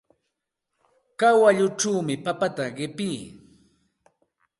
[1.19, 3.19] Kawalluchawmi papata qipii.